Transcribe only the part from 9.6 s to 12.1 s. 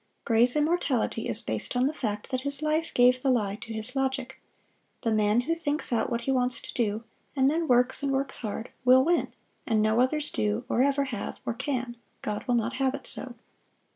and no others do, or ever have, or can